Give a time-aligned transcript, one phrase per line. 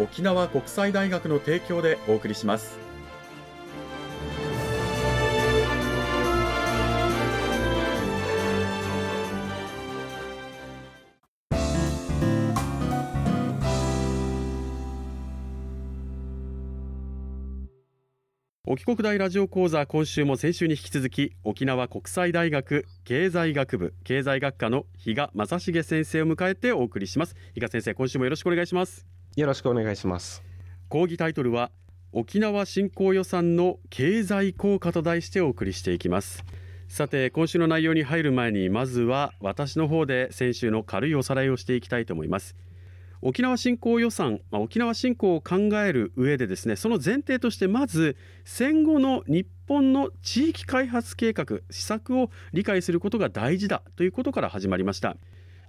[0.00, 2.78] 沖縄国際大学の提供でお送りします。
[18.64, 27.34] 沖国大ラジオ講座今週も先週に引き続き沖縄国際大学経済学部経済学科の比嘉正成先生を迎えてお送りします。
[27.52, 29.19] 比嘉先生今週もよろしくお願いします。
[29.36, 30.42] よろしくお願いします。
[30.88, 31.70] 講義タイトルは
[32.12, 36.44] 沖縄振興予算の経済効果と題してお送りしていきます。
[36.88, 42.56] さて今週の内容に入る前にまずは私の方で先週の軽いおさらいをしていきたいと思います。
[43.22, 55.16] 沖縄振興予算、まあ、沖縄振興を考える上でですねその前提としてまず戦後の日本の地域開発計画施策を理解することが大事だということから始まりました。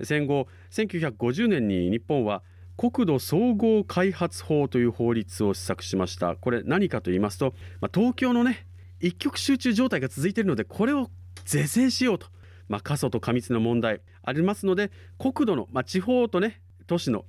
[0.02, 2.42] 戦後1950年に日本は
[2.82, 6.36] 国土総合開発法という法律を施策しました。
[6.36, 8.66] これ何かと言いますと、まあ、東京のね
[9.00, 11.12] 一極集中状態が続いているのでこれを
[11.46, 12.26] 是正しようと、
[12.70, 14.90] まあ、過疎と過密の問題ありますので
[15.20, 17.26] 国土の、まあ、地方とね都市の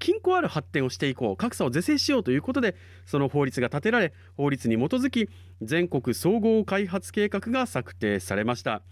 [0.00, 2.74] 均衡ある発展をしていこう格差を是正しようということで
[3.06, 5.28] その法律が立てられ法律に基づき
[5.62, 8.82] 全国総合開発計画が策定されました。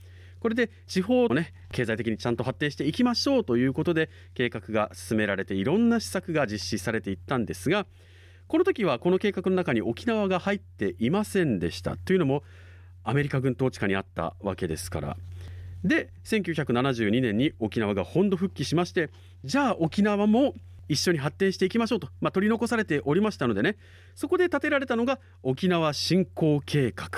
[0.44, 7.86] これで地方のね経済的にちゃんと発展していきましょうということで計画が進められていろんな施策が実施されていったんですが
[8.46, 12.42] この時はこの計画の中に沖縄が入っていませんでしたというのも
[13.04, 15.16] アメリカ軍統治下にあったわけですから
[15.82, 19.08] で1972年に沖縄が本土復帰しまして
[19.44, 20.52] じゃあ沖縄も
[20.90, 23.78] 一緒に発展していきましょうと、まあ、取り残されておりましたのでね
[24.14, 27.08] そこで建てられたのが沖縄振興計画。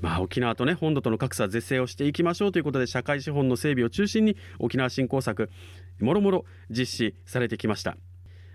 [0.00, 5.50] まあ、沖縄とね本土との格差是正をしていきましょうということで社会資本の整備を中心に沖縄振興策
[6.00, 7.96] もろもろ実施されてきました。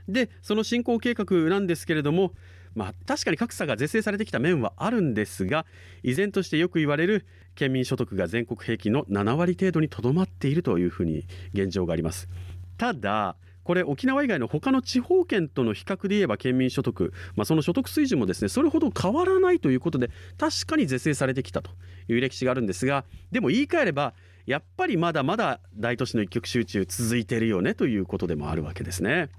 [0.07, 2.33] でその振興計画なんですけれども
[2.73, 5.65] まあ、確かに格差が是正されてきた面はあるんですが
[6.03, 7.25] 依然としてよく言われる
[7.55, 12.29] 県民所得が全国平均の7割程度にとどまっているというふうに現状があります。
[12.77, 21.71] ただこれ沖縄以外の他の地方圏との比較で言えば県民所得、まあ、その所得水準もですねそれほど変わらないということで確かに是正されてきたと
[22.07, 24.13] いう歴史があるんですがでも言い換えれば
[24.45, 29.29] やっぱりまだまだ大都市の一極集中続いているよねということでもあるわけですね。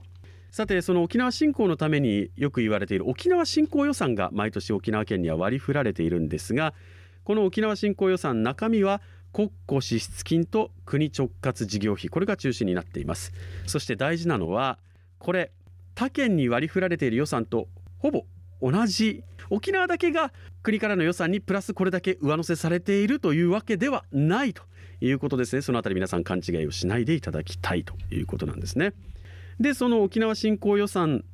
[0.52, 6.74] さてその沖縄振興のためによく言われている沖縄振興予算が毎年沖縄県には割り振られているんですが
[7.24, 9.00] この沖縄振興予算中身は
[9.32, 12.08] 国庫支出金と国直轄事業費。
[12.08, 13.32] これが中心になっています。
[13.66, 14.78] そして大事なのは
[15.18, 15.52] これ
[15.94, 18.24] 他県に割り振られている予算とほぼ
[18.60, 19.24] 同じ。
[19.50, 20.32] 沖縄だけが
[20.62, 24.62] 国からの予算にプラスこれだけ上乗せされているというわけではないと
[25.00, 25.62] いうことですね。
[25.62, 28.92] そのあたり皆さん勘違いをしないでいただきたいということなんですね。
[29.60, 31.24] でその沖縄振興予算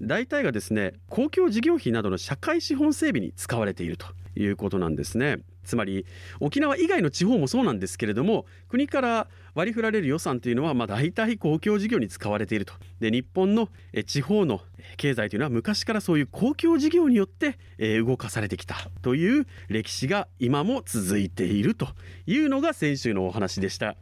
[0.00, 5.38] 大体がですね公共事業費などの社会資本整備に使われているということなんですね。
[5.64, 6.06] つまり
[6.40, 12.74] 沖縄以外の地方もそうなんですけれども国から割り振られる予算というのはまあ大体公共事業に使われていると。
[13.00, 13.68] で日本の
[14.06, 14.60] 地方の
[14.96, 17.58] 経済というのは昔からそういう公共事業によって
[18.00, 18.90] 動かされてきた。
[19.02, 21.88] という歴史が今も続いていると
[22.26, 23.96] いうのが先週のお話でした。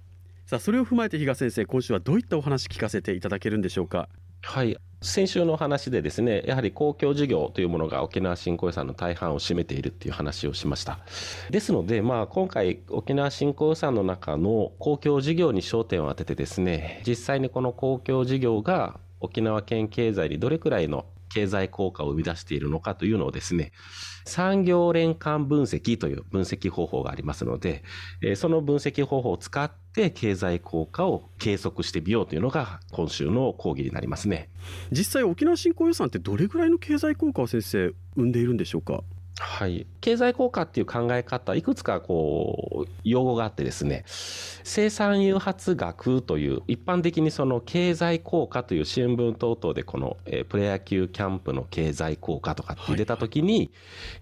[0.47, 4.09] さあそれを踏まえて比嘉先生今週はどういったお話聞かせていただけるんでしょうか？
[4.43, 4.77] はい。
[5.02, 10.99] 先週の話でですね、やはり公共事業というものが沖縄振興予算の大半を占めているっていう話をしました。
[11.49, 23.73] ですので、まあ今回沖縄振興予算の中の公共事業に焦点を当ててですね、実際にこの公共事業が沖縄県経済にどれくらいの経済効果を生み出しているのかというのをですね、
[24.26, 27.85] 産業連関分析という分析方法がありますので、
[28.37, 34.49] その分析方法を使っって経済効果を計測してみようというのが今週の講義になりますね。
[34.93, 39.03] 実際沖縄振興予算ってどれぐらいの経済効果を先生生んでいるんでしょうか？
[39.38, 53.71] はい、経済効果っていう考え方いくつかこう用語があってですね生産誘発額という一般的にその経済効果という新聞等々でこの、えプロ野球キャンプの経済効果とかって出た時に、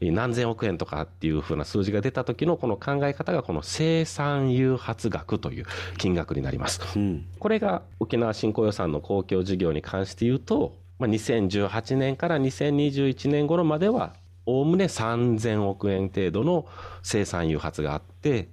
[0.01, 5.67] はい、何千億円とかっていうふうな数字が出た時のこの考え方がこの生産誘発額という
[5.99, 14.15] 金額になります、うん、これが沖縄振興予算の公共事業に関して言うとまあ、2018年から2021年頃までは
[14.49, 16.67] おおむね3000億円程度の
[17.03, 18.49] 生産誘発があって、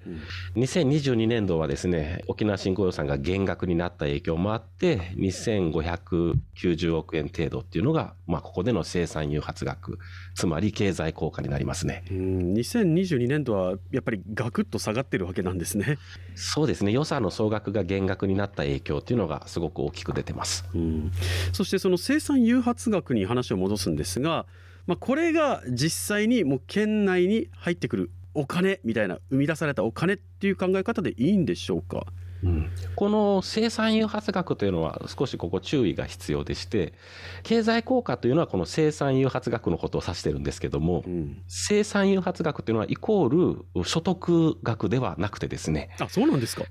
[0.56, 9.98] うん、2022年度はですね沖縄振興予算が減額になった影響もあって2590億円程度っていうのが、まあ、ここでの生産誘発額
[10.36, 12.04] つまり経済効果になりますね。
[12.12, 12.54] うん。
[12.54, 15.98] 2022年度はやっぱりガクッと下がってるわけなんですね。
[16.36, 16.92] そうですね。
[16.92, 21.12] 予算の総額が減額になった影響っていうのがすごく大きく出てます、うん、
[21.54, 24.46] そしてその生産誘発額に話を戻すんですが
[24.88, 32.06] まあ、これが実際にもう県内に入ってくるお金みたいな生み出されたお金っていう考え方でいいんでしょうか？
[32.44, 36.94] うん、この生産誘発額というのは少しここ注意が必要でして
[37.42, 46.66] 経済効果というのはこの生産誘発額のことを指してるんですけども、うん、生産誘発額というのはイコール所得額ではなくてですねあそうなんですか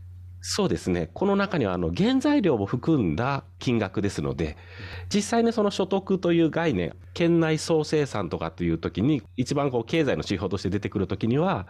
[0.46, 1.08] そうですね。
[1.14, 4.58] この中にはあの原材料も含んだ金額ですので、
[5.08, 11.66] 実際にその所得という概念、県内総生産とかっていう時に、一番こう経済の指標として出てくる時には、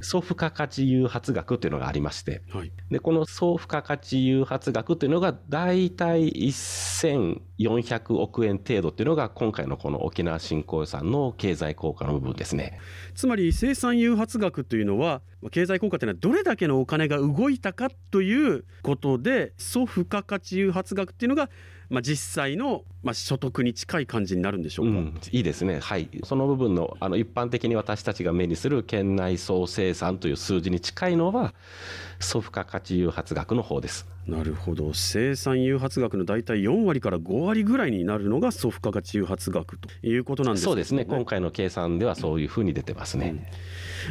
[0.00, 12.78] 総付加価値誘発額というのがありまして、はい、でこの総付加価値誘発額というのが大体1400億円程度っていうのが今回のこの沖縄振興予算の経済効果の部分ですね。
[13.16, 21.50] つまり生産誘発額というのは、経済効果というのはどれだけのお金が動いたかということで総付加価値誘発額っていうのが
[21.92, 31.52] まあ、実際の、まあ、所得に近い感じになるんでしょうか、うん、いいですね、はい、その部分のあの一般的に私たちが目にする県内総生産という数字に近いのは、
[32.18, 34.06] 総付加価値誘発額の方です。
[34.26, 34.94] なるほど。
[34.94, 41.04] 生産誘発額の大体4割から5割ぐらいになるのが総付加価値誘発額ということなんです、ね、そうですね。
[41.04, 43.50] 今回の計算ではそういうふうに出てますね、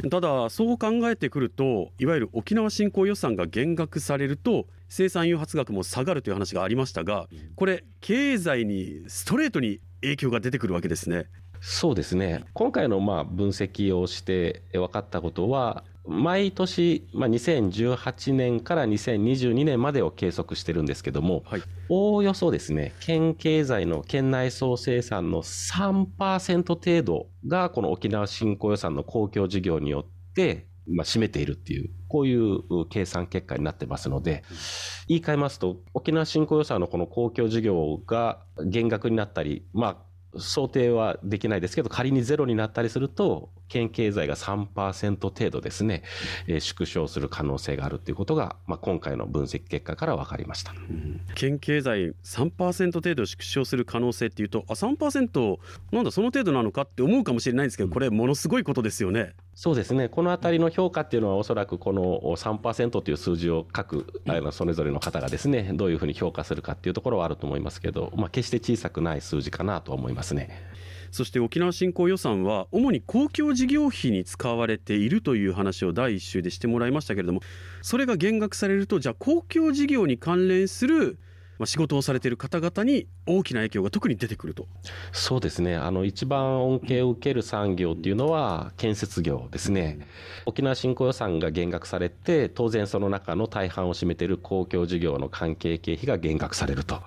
[0.03, 11.27] うん、ただそう考えてくるといわゆる沖縄振興予算が減額されると生産誘発額も下がるという話がありましたがこれ経済にストレートに影響が出てくるわけですね。
[11.61, 12.43] そうですね。
[12.53, 34.43] 今回のまあ分析をして分かったことは毎年、まあ、2018年から2022年までを計測してるんですけども、はい、おおよそですね県経済の県内総生産の3%程度がこの沖縄振興予算の公共事業によってまあ、占めているっていう、こういう計算結果になってますので、
[35.07, 39.97] 言い換えますと、沖縄振興予算のこの公共事業が減額になったり、まあ、
[40.39, 46.03] 想定はできないですけど、仮にゼロになったりすると、県経済が3%程度ですね、
[46.47, 55.57] えー、縮小する可能性があるということが、まあ、今回の分析結果から分かりました、うん、県経済3%程度縮小する可能性っていうと、あ、3%
[55.93, 59.33] なんだ、その程度なのかって思うかもしれないんですけど、これ、ものすごいことですよね。
[59.53, 70.49] そうですね、このあたりの評価っていうのは、おそらくこの3%という数字を各あのそれぞれの方がですね、どういうふうに評価するかっていうところはあると思いますけど、まあ、決して小さくない数字かなと思いますね。
[71.11, 77.41] そして沖縄振興予算は主に公共事業費に使われているという話を第1週でしてもらいましたけれども
[77.81, 81.19] それが減額されるとじゃあ公共事業に関連する
[81.61, 84.65] まあ、仕事をされている方々に大きな影響が特に出てくると。
[85.11, 85.75] そうですね。
[85.75, 89.99] あの一番恩恵を受ける産業っていうのは建設業ですね、
[90.47, 97.03] 沖縄振興予算が減額されて当然その中の大半を占めている公共事業の関係経費が減額されると。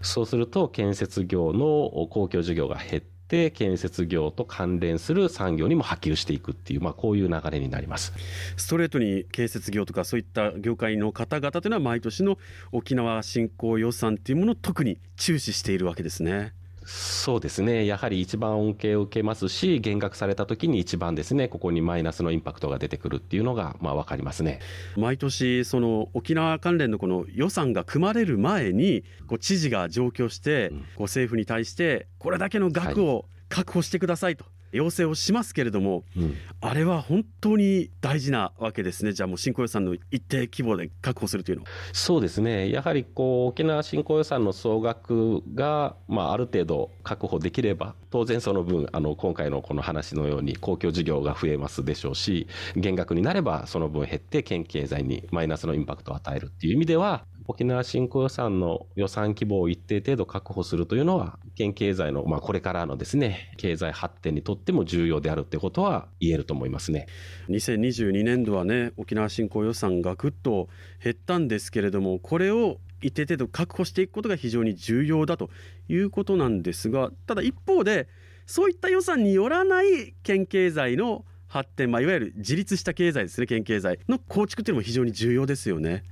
[0.00, 8.12] そうすると建設業の公共事業が減って建設業と関連する産業にも波及していくっていう、まあ、こういう流れになります
[8.56, 12.38] ストレートに建設業とかそういった業界の方々というのは毎年の
[12.72, 16.54] 沖縄振興予算というものを特に注視しているわけですね。
[16.90, 24.60] そうですね、やはり一番恩恵を受けますし、減額されたときに一番ですね、ここにマイナスのインパクトが出てくるっていうのが、まあ、分かりますね。
[24.96, 34.46] 毎年、その沖縄関連のこの予算が組まれる前に、こう知事が上京して、こう政府に対して、これだけの額を確保してくださいと。
[34.72, 52.46] 要請をしますけれども、うん、あれは本当に大事なわけですね、じゃあもう新興予算の一定規模で確保するというのそうですね、やはりこう沖縄振興予算の総額が、まあ、ある程度確保できれば、当然その分、あの今回のこの話のように公共事業が増えますでしょうし、
[52.76, 67.06] 減額になればその分減って、県経済にマイナスのインパクトを与えるっていう意味では、沖縄振興予算の予算規模を一定程度確保するというのは、県経済の、まあ、これからのですね、経済発展にとっても重要であるってことは言えると思いますね。
[67.48, 70.68] 2022年度はね、沖縄振興予算がぐっと
[71.02, 75.48] 減ったんですけれども、これを一定程度確保していくことが非常に重要だと
[75.88, 78.08] いうことなんですが、ただ一方で、
[78.44, 86.04] そういった予算によらない県経済の発展、まあ、いわゆる自立した経済ですね、県経済の構築というのも非常に重要ですよね。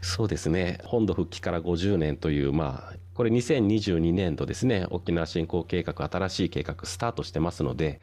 [0.00, 8.00] そうですね本土復帰から50年という、まあ、これ2022年度ですね沖縄振興計画新しい計画スタートしてますので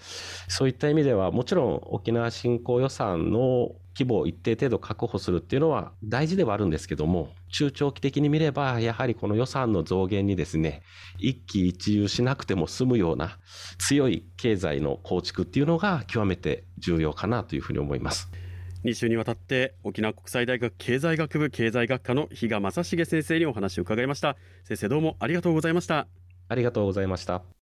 [0.50, 10.84] そういった意味ではもちろん沖縄振興予算の規模を一定程度確保するっていうのは大事ではあるんですけども中長期的に見ればやはりこの予算の増減にですね
[11.18, 13.38] 一喜一憂しなくても済むような
[13.80, 18.30] 強い経済の構築っていうのが極めて重要かなというふうに思います。
[18.86, 24.38] 2週にわたって沖縄国際大学経済学部経済学科の比嘉正成先生にお話を伺いました。
[24.64, 26.08] 先生どうもありがとうございました。
[26.50, 27.65] ありがとうございました。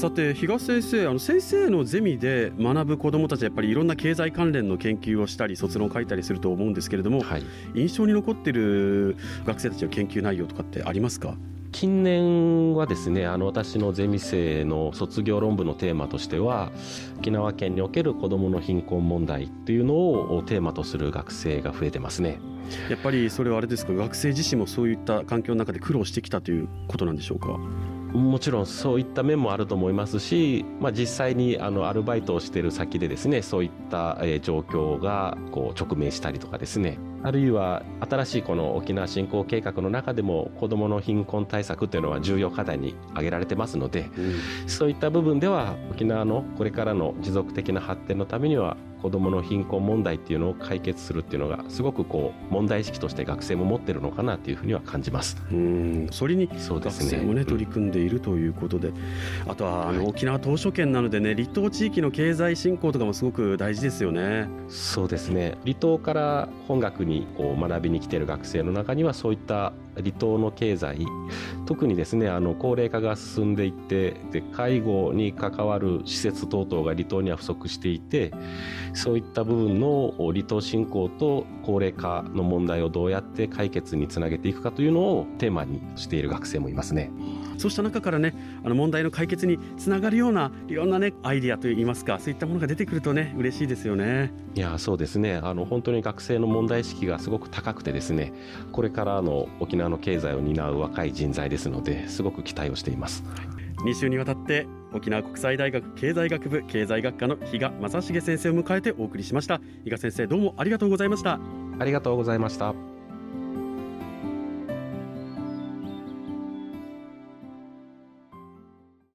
[0.00, 7.42] さて比嘉先生あの先生のゼミで学ぶ子どもたちやっぱりいろんな経済関連の研究をしたり卒論を書いたりすると思うんですけれども、はい、
[7.74, 11.34] 印象に残っている学生たちの研究内容とかってありますか？
[11.70, 16.72] 近年はですねあの私のゼミ生の卒業論文のテーマとしては
[17.18, 19.94] 沖縄県における子どもの貧困問題というの
[20.34, 22.40] をテーマとする学生が増えてますね。
[22.88, 23.92] やっぱりそれはあれですか？
[23.92, 27.60] 学生自身もそういった環境の中で苦労してきたということなんでしょうか？
[28.12, 36.98] もちろんそういった面もあると思いますし、まあ、実際にあのアルバイトをしている先でですねそういった、状況がこう直面したりとかですね。
[37.22, 55.36] あるいは新しいこの沖縄振興計画の中でも子どもの貧困対策というのは重要課題に挙げられてますので、うん、そういった部分では沖縄のこれからの持続的な発展のためには子どもの貧困問題っていうのを解決するっていうのがすごくこう問題意識として学生も持ってるのかなというふうには感じます。
[55.50, 56.08] うん。
[56.10, 58.92] それに学生もね、ね、取り組んでいるということで、
[59.48, 64.48] あとはあの沖縄島しょ県なのでね離島地域の経済振興とかもすごく大事ですよね。
[64.68, 65.56] そうですね。
[65.62, 71.04] 離島から本学にこう学びに来ている学生の中にはそういった離島の経済
[71.66, 78.32] 特にですねあの高齢化が進んでいってで介護に関わる施設等々が離島には不足していて
[78.94, 87.10] そういった部分の離島振興と高齢化の問題をどうやって解決につなげていくかというのをテーマにしている学生もいますね。
[87.60, 94.32] そうした中からねあの問題の解決につながるようないろんなねアイディアといいますかそういったものが出てくるとね嬉しいですよね。
[94.54, 98.32] いやそうですねあの本当に学生の問題意識がすごく高くてですね
[98.72, 103.22] これからの沖縄の経済を担う若い人材ですのですごく期待をしています。
[103.84, 111.38] 2週にわたって沖縄国際大学経済学部経済学科の比嘉正成先生を迎えてお送りしました比嘉先生どうもありがとうございました
[111.78, 112.89] ありがとうございました